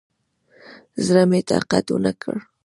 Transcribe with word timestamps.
زړه 1.05 1.23
مې 1.29 1.39
طاقت 1.49 1.85
ونکړ. 1.91 2.35